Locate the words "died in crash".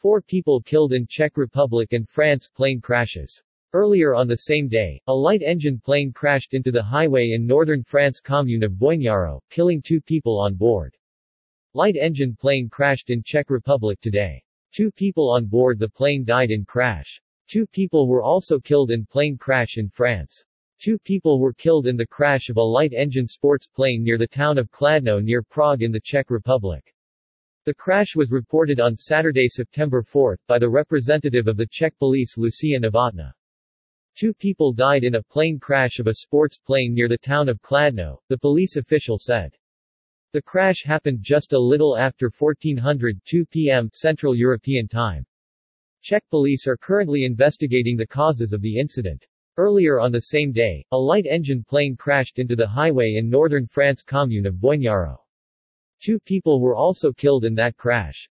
16.24-17.20